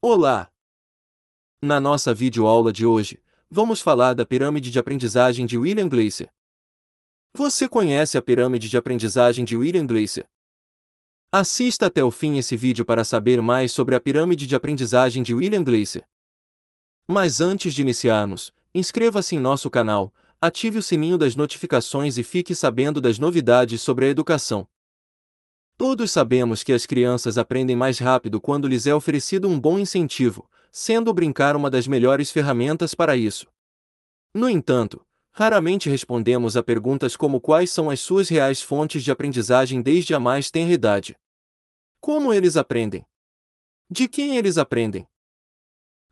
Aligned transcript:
Olá! 0.00 0.48
Na 1.60 1.80
nossa 1.80 2.14
videoaula 2.14 2.72
de 2.72 2.86
hoje, 2.86 3.20
vamos 3.50 3.80
falar 3.80 4.14
da 4.14 4.24
pirâmide 4.24 4.70
de 4.70 4.78
aprendizagem 4.78 5.44
de 5.44 5.58
William 5.58 5.88
Gleiser. 5.88 6.32
Você 7.34 7.68
conhece 7.68 8.16
a 8.16 8.22
pirâmide 8.22 8.68
de 8.68 8.76
aprendizagem 8.76 9.44
de 9.44 9.56
William 9.56 9.84
Gleiser? 9.84 10.24
Assista 11.32 11.86
até 11.86 12.04
o 12.04 12.12
fim 12.12 12.38
esse 12.38 12.56
vídeo 12.56 12.84
para 12.84 13.02
saber 13.02 13.42
mais 13.42 13.72
sobre 13.72 13.96
a 13.96 14.00
pirâmide 14.00 14.46
de 14.46 14.54
aprendizagem 14.54 15.20
de 15.20 15.34
William 15.34 15.64
Gleiser. 15.64 16.06
Mas 17.10 17.40
antes 17.40 17.74
de 17.74 17.82
iniciarmos, 17.82 18.52
inscreva-se 18.72 19.34
em 19.34 19.40
nosso 19.40 19.68
canal, 19.68 20.14
ative 20.40 20.78
o 20.78 20.82
sininho 20.82 21.18
das 21.18 21.34
notificações 21.34 22.18
e 22.18 22.22
fique 22.22 22.54
sabendo 22.54 23.00
das 23.00 23.18
novidades 23.18 23.82
sobre 23.82 24.06
a 24.06 24.08
educação. 24.10 24.64
Todos 25.78 26.10
sabemos 26.10 26.64
que 26.64 26.72
as 26.72 26.84
crianças 26.86 27.38
aprendem 27.38 27.76
mais 27.76 28.00
rápido 28.00 28.40
quando 28.40 28.66
lhes 28.66 28.84
é 28.84 28.92
oferecido 28.92 29.48
um 29.48 29.60
bom 29.60 29.78
incentivo, 29.78 30.50
sendo 30.72 31.08
o 31.08 31.14
brincar 31.14 31.54
uma 31.54 31.70
das 31.70 31.86
melhores 31.86 32.32
ferramentas 32.32 32.96
para 32.96 33.16
isso. 33.16 33.46
No 34.34 34.50
entanto, 34.50 35.06
raramente 35.30 35.88
respondemos 35.88 36.56
a 36.56 36.64
perguntas 36.64 37.14
como 37.14 37.40
quais 37.40 37.70
são 37.70 37.88
as 37.88 38.00
suas 38.00 38.28
reais 38.28 38.60
fontes 38.60 39.04
de 39.04 39.12
aprendizagem 39.12 39.80
desde 39.80 40.12
a 40.16 40.18
mais 40.18 40.50
tenra 40.50 40.72
idade. 40.72 41.16
Como 42.00 42.34
eles 42.34 42.56
aprendem? 42.56 43.06
De 43.88 44.08
quem 44.08 44.36
eles 44.36 44.58
aprendem? 44.58 45.06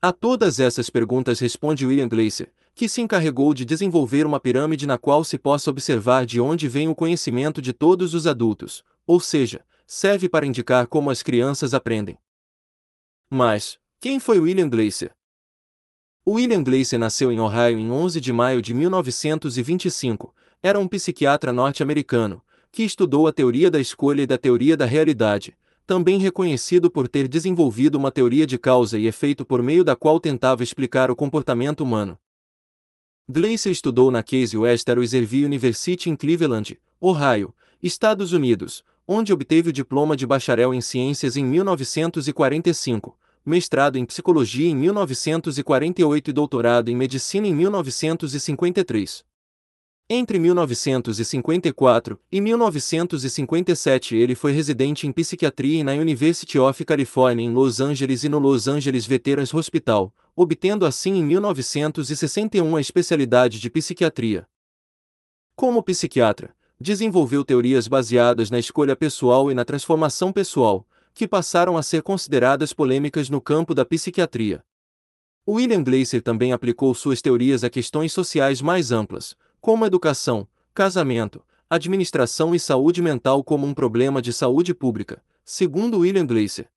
A 0.00 0.12
todas 0.12 0.60
essas 0.60 0.88
perguntas 0.88 1.40
responde 1.40 1.84
William 1.84 2.06
Gleiser, 2.08 2.52
que 2.72 2.88
se 2.88 3.00
encarregou 3.00 3.52
de 3.52 3.64
desenvolver 3.64 4.26
uma 4.26 4.38
pirâmide 4.38 4.86
na 4.86 4.96
qual 4.96 5.24
se 5.24 5.36
possa 5.36 5.70
observar 5.70 6.24
de 6.24 6.40
onde 6.40 6.68
vem 6.68 6.88
o 6.88 6.94
conhecimento 6.94 7.60
de 7.60 7.72
todos 7.72 8.14
os 8.14 8.28
adultos, 8.28 8.84
ou 9.06 9.20
seja, 9.20 9.64
serve 9.86 10.28
para 10.28 10.46
indicar 10.46 10.86
como 10.86 11.10
as 11.10 11.22
crianças 11.22 11.72
aprendem. 11.72 12.18
Mas, 13.30 13.78
quem 14.00 14.18
foi 14.18 14.38
William 14.38 14.68
Gleiser? 14.68 15.14
William 16.28 16.62
Gleiser 16.62 16.98
nasceu 16.98 17.30
em 17.30 17.38
Ohio 17.38 17.78
em 17.78 17.90
11 17.90 18.20
de 18.20 18.32
maio 18.32 18.60
de 18.60 18.74
1925. 18.74 20.34
Era 20.60 20.78
um 20.78 20.88
psiquiatra 20.88 21.52
norte-americano, 21.52 22.42
que 22.72 22.82
estudou 22.82 23.28
a 23.28 23.32
teoria 23.32 23.70
da 23.70 23.80
escolha 23.80 24.22
e 24.22 24.26
da 24.26 24.36
teoria 24.36 24.76
da 24.76 24.84
realidade, 24.84 25.56
também 25.86 26.18
reconhecido 26.18 26.90
por 26.90 27.06
ter 27.06 27.28
desenvolvido 27.28 27.94
uma 27.94 28.10
teoria 28.10 28.46
de 28.46 28.58
causa 28.58 28.98
e 28.98 29.06
efeito 29.06 29.46
por 29.46 29.62
meio 29.62 29.84
da 29.84 29.94
qual 29.94 30.18
tentava 30.18 30.64
explicar 30.64 31.10
o 31.10 31.16
comportamento 31.16 31.82
humano. 31.82 32.18
Gleiser 33.28 33.70
estudou 33.70 34.10
na 34.10 34.22
Case 34.22 34.56
Western 34.56 35.00
Reserve 35.00 35.44
University 35.44 36.10
em 36.10 36.16
Cleveland, 36.16 36.78
Ohio, 37.00 37.54
Estados 37.82 38.32
Unidos, 38.32 38.84
onde 39.06 39.32
obteve 39.32 39.70
o 39.70 39.72
diploma 39.72 40.16
de 40.16 40.26
bacharel 40.26 40.74
em 40.74 40.80
ciências 40.80 41.36
em 41.36 41.44
1945, 41.44 43.16
mestrado 43.44 43.96
em 43.96 44.04
psicologia 44.04 44.68
em 44.68 44.74
1948 44.74 46.30
e 46.30 46.32
doutorado 46.32 46.88
em 46.88 46.96
medicina 46.96 47.46
em 47.46 47.54
1953. 47.54 49.24
Entre 50.08 50.38
1954 50.38 52.18
e 52.30 52.40
1957 52.40 54.14
ele 54.14 54.36
foi 54.36 54.52
residente 54.52 55.04
em 55.04 55.12
psiquiatria 55.12 55.82
na 55.82 55.94
University 55.94 56.60
of 56.60 56.84
California 56.84 57.44
em 57.44 57.52
Los 57.52 57.80
Angeles 57.80 58.22
e 58.22 58.28
no 58.28 58.38
Los 58.38 58.68
Angeles 58.68 59.04
Veterans 59.04 59.52
Hospital, 59.52 60.14
obtendo 60.36 60.86
assim 60.86 61.14
em 61.14 61.24
1961 61.24 62.76
a 62.76 62.80
especialidade 62.80 63.58
de 63.58 63.68
psiquiatria. 63.68 64.46
Como 65.56 65.82
psiquiatra, 65.82 66.54
desenvolveu 66.80 67.44
teorias 67.44 67.88
baseadas 67.88 68.50
na 68.50 68.58
escolha 68.58 68.94
pessoal 68.94 69.50
e 69.50 69.54
na 69.54 69.64
transformação 69.64 70.32
pessoal, 70.32 70.86
que 71.14 71.26
passaram 71.26 71.76
a 71.76 71.82
ser 71.82 72.02
consideradas 72.02 72.72
polêmicas 72.72 73.30
no 73.30 73.40
campo 73.40 73.74
da 73.74 73.84
psiquiatria. 73.84 74.62
William 75.48 75.82
Gleiser 75.82 76.22
também 76.22 76.52
aplicou 76.52 76.92
suas 76.94 77.22
teorias 77.22 77.64
a 77.64 77.70
questões 77.70 78.12
sociais 78.12 78.60
mais 78.60 78.92
amplas, 78.92 79.36
como 79.60 79.86
educação, 79.86 80.46
casamento, 80.74 81.42
administração 81.70 82.54
e 82.54 82.60
saúde 82.60 83.00
mental 83.00 83.42
como 83.42 83.66
um 83.66 83.72
problema 83.72 84.20
de 84.20 84.32
saúde 84.32 84.74
pública, 84.74 85.22
segundo 85.44 86.00
William 86.00 86.26
Gleiser. 86.26 86.68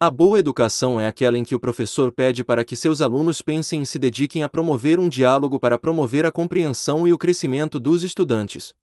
A 0.00 0.10
boa 0.10 0.38
educação 0.38 1.00
é 1.00 1.06
aquela 1.06 1.36
em 1.36 1.44
que 1.44 1.54
o 1.54 1.60
professor 1.60 2.12
pede 2.12 2.44
para 2.44 2.64
que 2.64 2.76
seus 2.76 3.00
alunos 3.00 3.42
pensem 3.42 3.82
e 3.82 3.86
se 3.86 3.98
dediquem 3.98 4.42
a 4.42 4.48
promover 4.48 4.98
um 4.98 5.08
diálogo 5.08 5.58
para 5.58 5.78
promover 5.78 6.24
a 6.24 6.32
compreensão 6.32 7.06
e 7.06 7.12
o 7.12 7.18
crescimento 7.18 7.80
dos 7.80 8.02
estudantes. 8.02 8.74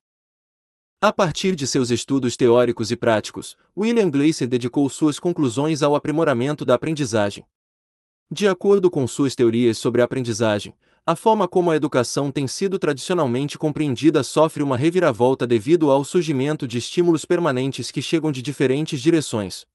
A 1.01 1.11
partir 1.11 1.55
de 1.55 1.67
seus 1.67 1.91
estudos 1.91 2.37
teóricos 2.37 2.89
e 2.89 2.95
práticos, 2.95 3.57
William 3.77 4.09
Gleiser 4.09 4.47
dedicou 4.47 4.89
suas 4.89 5.19
conclusões 5.19 5.83
ao 5.83 5.93
aprimoramento 5.93 6.63
da 6.63 6.73
aprendizagem. 6.75 7.45
De 8.31 8.47
acordo 8.47 8.89
com 8.89 9.05
suas 9.05 9.35
teorias 9.35 9.77
sobre 9.77 10.01
a 10.01 10.05
aprendizagem, 10.05 10.73
a 11.05 11.15
forma 11.15 11.47
como 11.47 11.69
a 11.69 11.75
educação 11.75 12.31
tem 12.31 12.47
sido 12.47 12.79
tradicionalmente 12.79 13.57
compreendida 13.57 14.23
sofre 14.23 14.63
uma 14.63 14.75
reviravolta 14.75 15.45
devido 15.45 15.91
ao 15.91 16.03
surgimento 16.03 16.67
de 16.67 16.79
estímulos 16.79 17.25
permanentes 17.25 17.91
que 17.91 18.01
chegam 18.01 18.31
de 18.31 18.41
diferentes 18.41 18.99
direções. 18.99 19.67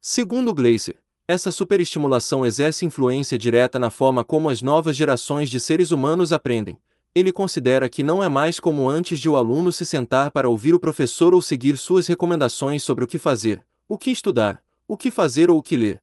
Segundo 0.00 0.54
Gleiser, 0.54 0.96
essa 1.26 1.50
superestimulação 1.50 2.46
exerce 2.46 2.86
influência 2.86 3.36
direta 3.36 3.78
na 3.78 3.90
forma 3.90 4.22
como 4.22 4.48
as 4.48 4.62
novas 4.62 4.96
gerações 4.96 5.50
de 5.50 5.58
seres 5.58 5.90
humanos 5.90 6.32
aprendem, 6.32 6.78
ele 7.14 7.32
considera 7.32 7.88
que 7.88 8.02
não 8.02 8.22
é 8.22 8.28
mais 8.28 8.60
como 8.60 8.88
antes 8.88 9.18
de 9.18 9.28
o 9.28 9.36
aluno 9.36 9.72
se 9.72 9.84
sentar 9.84 10.30
para 10.30 10.48
ouvir 10.48 10.74
o 10.74 10.80
professor 10.80 11.34
ou 11.34 11.42
seguir 11.42 11.76
suas 11.76 12.06
recomendações 12.06 12.84
sobre 12.84 13.04
o 13.04 13.08
que 13.08 13.18
fazer, 13.18 13.64
o 13.88 13.98
que 13.98 14.10
estudar, 14.10 14.62
o 14.86 14.96
que 14.96 15.10
fazer 15.10 15.50
ou 15.50 15.58
o 15.58 15.62
que 15.62 15.76
ler. 15.76 16.00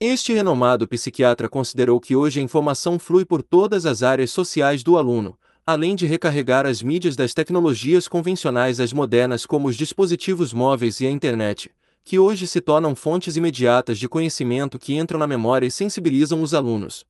Este 0.00 0.32
renomado 0.32 0.88
psiquiatra 0.88 1.48
considerou 1.48 2.00
que 2.00 2.16
hoje 2.16 2.40
a 2.40 2.42
informação 2.42 2.98
flui 2.98 3.24
por 3.24 3.40
todas 3.40 3.86
as 3.86 4.02
áreas 4.02 4.32
sociais 4.32 4.82
do 4.82 4.98
aluno, 4.98 5.38
além 5.64 5.94
de 5.94 6.06
recarregar 6.06 6.66
as 6.66 6.82
mídias 6.82 7.14
das 7.14 7.32
tecnologias 7.32 8.08
convencionais 8.08 8.80
às 8.80 8.92
modernas 8.92 9.46
como 9.46 9.68
os 9.68 9.76
dispositivos 9.76 10.52
móveis 10.52 11.00
e 11.00 11.06
a 11.06 11.10
internet, 11.10 11.70
que 12.04 12.18
hoje 12.18 12.48
se 12.48 12.60
tornam 12.60 12.96
fontes 12.96 13.36
imediatas 13.36 13.96
de 13.96 14.08
conhecimento 14.08 14.76
que 14.76 14.96
entram 14.96 15.20
na 15.20 15.26
memória 15.28 15.66
e 15.66 15.70
sensibilizam 15.70 16.42
os 16.42 16.52
alunos. 16.52 17.06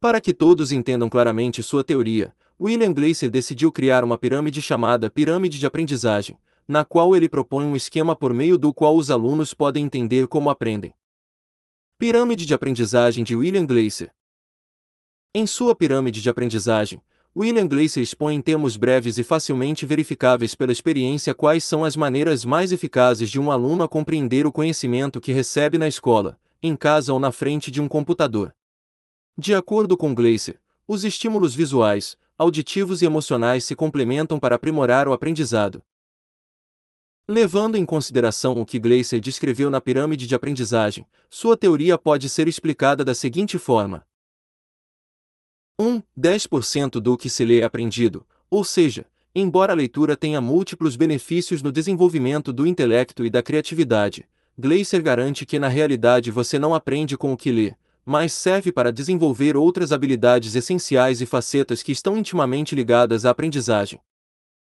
Para 0.00 0.20
que 0.20 0.32
todos 0.32 0.70
entendam 0.70 1.08
claramente 1.08 1.60
sua 1.60 1.82
teoria, 1.82 2.32
William 2.60 2.92
Gleiser 2.92 3.28
decidiu 3.28 3.72
criar 3.72 4.04
uma 4.04 4.16
pirâmide 4.16 4.62
chamada 4.62 5.10
Pirâmide 5.10 5.58
de 5.58 5.66
Aprendizagem, 5.66 6.38
na 6.68 6.84
qual 6.84 7.16
ele 7.16 7.28
propõe 7.28 7.64
um 7.64 7.74
esquema 7.74 8.14
por 8.14 8.32
meio 8.32 8.56
do 8.56 8.72
qual 8.72 8.96
os 8.96 9.10
alunos 9.10 9.52
podem 9.52 9.84
entender 9.84 10.28
como 10.28 10.50
aprendem. 10.50 10.94
Pirâmide 11.98 12.46
de 12.46 12.54
Aprendizagem 12.54 13.24
de 13.24 13.34
William 13.34 13.66
Gleiser 13.66 14.12
Em 15.34 15.48
sua 15.48 15.74
pirâmide 15.74 16.22
de 16.22 16.30
aprendizagem, 16.30 17.02
William 17.36 17.66
Gleiser 17.66 18.00
expõe 18.00 18.36
em 18.36 18.40
termos 18.40 18.76
breves 18.76 19.18
e 19.18 19.24
facilmente 19.24 19.84
verificáveis 19.84 20.54
pela 20.54 20.70
experiência 20.70 21.34
quais 21.34 21.64
são 21.64 21.84
as 21.84 21.96
maneiras 21.96 22.44
mais 22.44 22.70
eficazes 22.70 23.28
de 23.28 23.40
um 23.40 23.50
aluno 23.50 23.82
a 23.82 23.88
compreender 23.88 24.46
o 24.46 24.52
conhecimento 24.52 25.20
que 25.20 25.32
recebe 25.32 25.76
na 25.76 25.88
escola, 25.88 26.38
em 26.62 26.76
casa 26.76 27.12
ou 27.12 27.18
na 27.18 27.32
frente 27.32 27.68
de 27.68 27.80
um 27.80 27.88
computador. 27.88 28.54
De 29.40 29.54
acordo 29.54 29.96
com 29.96 30.12
Gleiser, 30.12 30.60
os 30.84 31.04
estímulos 31.04 31.54
visuais, 31.54 32.18
auditivos 32.36 33.02
e 33.02 33.06
emocionais 33.06 33.62
se 33.62 33.76
complementam 33.76 34.36
para 34.36 34.56
aprimorar 34.56 35.06
o 35.06 35.12
aprendizado. 35.12 35.80
Levando 37.28 37.76
em 37.76 37.86
consideração 37.86 38.60
o 38.60 38.66
que 38.66 38.80
Gleiser 38.80 39.20
descreveu 39.20 39.70
na 39.70 39.80
pirâmide 39.80 40.26
de 40.26 40.34
aprendizagem, 40.34 41.06
sua 41.30 41.56
teoria 41.56 41.96
pode 41.96 42.28
ser 42.28 42.48
explicada 42.48 43.04
da 43.04 43.14
seguinte 43.14 43.58
forma: 43.58 44.04
1. 45.78 46.02
10% 46.18 46.98
do 46.98 47.16
que 47.16 47.30
se 47.30 47.44
lê 47.44 47.60
é 47.60 47.64
aprendido, 47.64 48.26
ou 48.50 48.64
seja, 48.64 49.06
embora 49.32 49.72
a 49.72 49.76
leitura 49.76 50.16
tenha 50.16 50.40
múltiplos 50.40 50.96
benefícios 50.96 51.62
no 51.62 51.70
desenvolvimento 51.70 52.52
do 52.52 52.66
intelecto 52.66 53.24
e 53.24 53.30
da 53.30 53.40
criatividade, 53.40 54.28
Gleiser 54.58 55.00
garante 55.00 55.46
que 55.46 55.60
na 55.60 55.68
realidade 55.68 56.32
você 56.32 56.58
não 56.58 56.74
aprende 56.74 57.16
com 57.16 57.32
o 57.32 57.36
que 57.36 57.52
lê, 57.52 57.76
mas 58.08 58.32
serve 58.32 58.72
para 58.72 58.90
desenvolver 58.90 59.54
outras 59.54 59.92
habilidades 59.92 60.54
essenciais 60.54 61.20
e 61.20 61.26
facetas 61.26 61.82
que 61.82 61.92
estão 61.92 62.16
intimamente 62.16 62.74
ligadas 62.74 63.26
à 63.26 63.30
aprendizagem. 63.30 64.00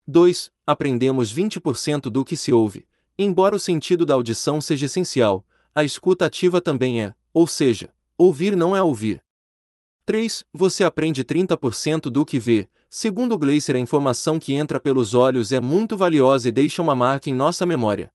2. 0.05 0.51
Aprendemos 0.67 1.33
20% 1.33 2.11
do 2.11 2.25
que 2.25 2.37
se 2.37 2.53
ouve. 2.53 2.89
Embora 3.17 3.55
o 3.55 3.61
sentido 3.61 4.05
da 4.05 4.15
audição 4.15 4.61
seja 4.61 4.87
essencial, 4.87 5.47
a 5.73 5.85
escuta 5.85 6.27
ativa 6.27 6.61
também 6.61 7.05
é, 7.05 7.15
ou 7.33 7.47
seja, 7.47 7.95
ouvir 8.19 8.57
não 8.57 8.75
é 8.75 8.83
ouvir. 8.83 9.23
3. 10.07 10.45
Você 10.53 10.83
aprende 10.83 11.23
30% 11.23 12.11
do 12.11 12.27
que 12.27 12.41
vê. 12.41 12.69
Segundo 12.89 13.39
Gleiser, 13.39 13.77
a 13.77 13.79
informação 13.79 14.41
que 14.41 14.55
entra 14.55 14.81
pelos 14.81 15.15
olhos 15.15 15.53
é 15.53 15.61
muito 15.61 15.97
valiosa 15.97 16.49
e 16.49 16.53
deixa 16.53 16.83
uma 16.83 16.97
marca 16.97 17.31
em 17.31 17.35
nossa 17.35 17.65
memória. 17.65 18.13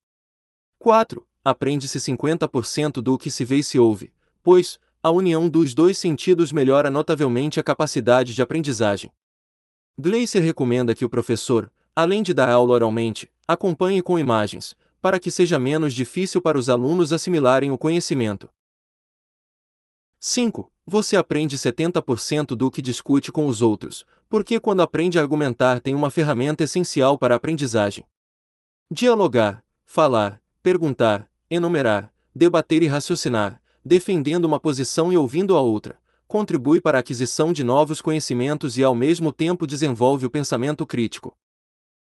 4. 0.78 1.26
Aprende-se 1.42 2.00
50% 2.00 3.02
do 3.02 3.18
que 3.18 3.32
se 3.32 3.46
vê 3.46 3.60
e 3.60 3.64
se 3.64 3.80
ouve, 3.80 4.12
pois, 4.44 4.78
a 5.06 5.12
união 5.12 5.48
dos 5.48 5.75
dois 5.75 6.00
sentidos 6.00 6.52
melhora 6.52 6.90
notavelmente 6.90 7.60
a 7.60 7.63
capacidade 7.63 8.34
de 8.34 8.42
aprendizagem. 8.42 9.12
Gleiser 9.96 10.42
recomenda 10.42 10.96
que 10.96 11.06
o 11.06 11.10
professor, 11.10 11.72
além 11.96 12.24
de 12.24 12.34
dar 12.34 12.50
aula 12.50 12.74
oralmente, 12.74 13.31
acompanhe 13.48 14.02
com 14.02 14.18
imagens, 14.18 14.75
para 15.00 15.19
que 15.19 15.30
seja 15.30 15.60
menos 15.60 15.94
difícil 15.94 16.42
para 16.42 16.57
os 16.57 16.69
alunos 16.69 17.13
assimilarem 17.13 17.69
o 17.69 17.78
conhecimento. 17.78 18.50
5. 20.19 20.72
Você 20.88 21.16
aprende 21.16 21.56
70% 21.56 22.56
do 22.56 22.72
que 22.72 22.81
discute 22.81 23.31
com 23.31 23.46
os 23.46 23.62
outros, 23.62 24.08
porque 24.28 24.60
quando 24.60 24.81
aprende 24.81 25.19
a 25.19 25.22
argumentar 25.22 25.81
tem 25.81 25.94
uma 25.94 26.10
ferramenta 26.10 26.63
essencial 26.63 27.16
para 27.16 27.36
a 27.36 27.38
aprendizagem. 27.38 28.04
Dialogar, 28.90 29.63
falar, 29.86 30.42
perguntar, 30.63 31.30
enumerar, 31.48 32.12
debater 32.34 32.81
e 32.81 32.88
raciocinar, 32.88 33.62
defendendo 33.86 34.46
uma 34.46 34.60
posição 34.60 35.14
e 35.14 35.18
ouvindo 35.18 35.56
a 35.56 35.62
outra, 35.62 36.00
contribui 36.28 36.82
para 36.82 36.98
a 36.98 37.02
aquisição 37.02 37.54
de 37.54 37.64
novos 37.64 38.02
conhecimentos 38.02 38.80
e 38.80 38.84
ao 38.84 38.96
mesmo 38.96 39.32
tempo 39.32 39.68
desenvolve 39.68 40.26
o 40.26 40.30
pensamento 40.30 40.86
crítico. 40.86 41.38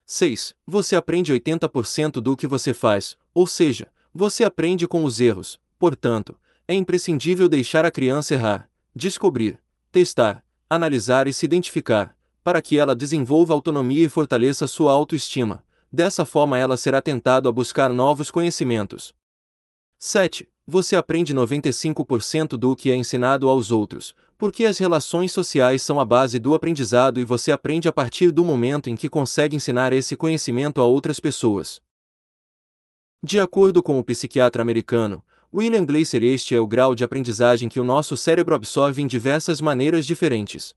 6. 0.05 0.53
Você 0.67 0.95
aprende 0.95 1.33
80% 1.33 2.21
do 2.21 2.37
que 2.37 2.45
você 2.45 2.73
faz, 2.73 3.17
ou 3.33 3.47
seja, 3.47 3.91
você 4.13 4.43
aprende 4.43 4.87
com 4.87 5.03
os 5.03 5.19
erros, 5.19 5.59
portanto, 5.79 6.37
é 6.67 6.75
imprescindível 6.75 7.49
deixar 7.49 7.85
a 7.85 7.91
criança 7.91 8.35
errar, 8.35 8.69
descobrir, 8.95 9.59
testar, 9.91 10.43
analisar 10.69 11.27
e 11.27 11.33
se 11.33 11.45
identificar, 11.45 12.15
para 12.43 12.61
que 12.61 12.77
ela 12.77 12.95
desenvolva 12.95 13.53
autonomia 13.53 14.05
e 14.05 14.09
fortaleça 14.09 14.67
sua 14.67 14.91
autoestima. 14.91 15.63
Dessa 15.91 16.25
forma, 16.25 16.57
ela 16.57 16.77
será 16.77 17.01
tentado 17.01 17.49
a 17.49 17.51
buscar 17.51 17.89
novos 17.89 18.29
conhecimentos. 18.29 19.13
7. 19.97 20.47
Você 20.65 20.95
aprende 20.95 21.33
95% 21.33 22.57
do 22.57 22.73
que 22.73 22.89
é 22.89 22.95
ensinado 22.95 23.49
aos 23.49 23.69
outros, 23.69 24.15
porque 24.37 24.65
as 24.65 24.77
relações 24.77 25.31
sociais 25.33 25.81
são 25.81 25.99
a 25.99 26.05
base 26.05 26.39
do 26.39 26.53
aprendizado 26.53 27.19
e 27.19 27.25
você 27.25 27.51
aprende 27.51 27.89
a 27.89 27.91
partir 27.91 28.31
do 28.31 28.45
momento 28.45 28.89
em 28.89 28.95
que 28.95 29.09
consegue 29.09 29.57
ensinar 29.57 29.91
esse 29.91 30.15
conhecimento 30.15 30.79
a 30.79 30.85
outras 30.85 31.19
pessoas. 31.19 31.81
De 33.21 33.39
acordo 33.39 33.83
com 33.83 33.99
o 33.99 34.03
psiquiatra 34.03 34.61
americano, 34.61 35.23
William 35.53 35.85
Gleiser, 35.85 36.23
este 36.23 36.55
é 36.55 36.59
o 36.59 36.67
grau 36.67 36.95
de 36.95 37.03
aprendizagem 37.03 37.67
que 37.67 37.79
o 37.79 37.83
nosso 37.83 38.15
cérebro 38.15 38.55
absorve 38.55 39.01
em 39.01 39.07
diversas 39.07 39.59
maneiras 39.59 40.05
diferentes. 40.05 40.73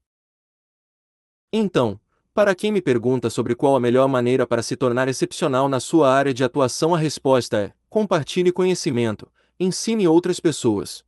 Então, 1.53 1.99
para 2.35 2.55
quem 2.55 2.71
me 2.71 2.83
pergunta 2.83 3.31
sobre 3.31 3.55
qual 3.55 3.77
a 3.77 3.81
melhor 3.81 4.07
maneira 4.09 4.47
para 4.47 4.63
se 4.63 4.77
tornar 4.77 5.09
excepcional 5.09 5.69
na 5.69 5.81
sua 5.81 6.13
área 6.13 6.35
de 6.35 6.45
atuação, 6.45 6.95
a 6.95 6.99
resposta 6.99 7.57
é: 7.57 7.73
compartilhe 7.89 8.53
conhecimento, 8.53 9.27
ensine 9.59 10.07
outras 10.07 10.41
pessoas. 10.41 11.06